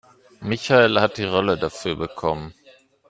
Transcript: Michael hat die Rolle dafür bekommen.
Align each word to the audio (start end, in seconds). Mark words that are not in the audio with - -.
Michael 0.41 0.99
hat 0.99 1.19
die 1.19 1.25
Rolle 1.25 1.59
dafür 1.59 1.95
bekommen. 1.95 2.55